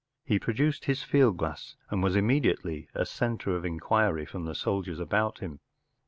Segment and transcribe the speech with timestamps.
[0.25, 4.99] He produced his field glass, and was immediately a centre of inquiry from the soldiers
[4.99, 5.59] about him.